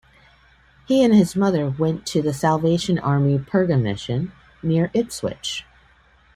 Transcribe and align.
He 0.87 1.03
and 1.03 1.13
his 1.13 1.35
mother 1.35 1.69
then 1.69 1.77
went 1.77 2.07
to 2.07 2.23
the 2.23 2.33
Salvation 2.33 2.97
Army 2.97 3.37
Purga 3.37 3.79
Mission 3.79 4.31
near 4.63 4.89
Ipswich. 4.95 5.63